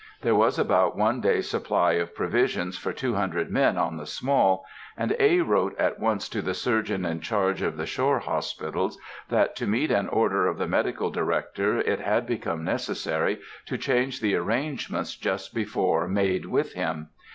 There 0.23 0.33
was 0.33 0.57
about 0.57 0.97
one 0.97 1.21
day's 1.21 1.47
supply 1.47 1.91
of 1.91 2.15
provisions 2.15 2.75
for 2.75 2.91
two 2.91 3.13
hundred 3.13 3.51
men 3.51 3.77
on 3.77 3.97
the 3.97 4.07
Small, 4.07 4.65
and 4.97 5.15
A. 5.19 5.41
wrote 5.41 5.77
at 5.77 5.99
once 5.99 6.27
to 6.29 6.41
the 6.41 6.55
surgeon 6.55 7.05
in 7.05 7.19
charge 7.21 7.61
of 7.61 7.77
the 7.77 7.85
shore 7.85 8.17
hospitals, 8.17 8.97
that, 9.29 9.55
to 9.57 9.67
meet 9.67 9.91
an 9.91 10.07
order 10.09 10.47
of 10.47 10.57
the 10.57 10.67
Medical 10.67 11.11
Director, 11.11 11.77
it 11.81 11.99
had 11.99 12.25
become 12.25 12.63
necessary 12.63 13.41
to 13.67 13.77
change 13.77 14.21
the 14.21 14.33
arrangements 14.35 15.15
just 15.15 15.53
before 15.53 16.07
made 16.07 16.47
with 16.47 16.73
him. 16.73 17.09